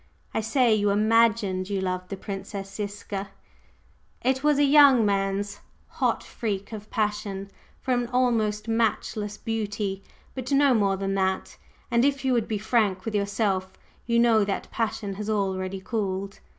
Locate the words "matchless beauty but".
8.67-10.51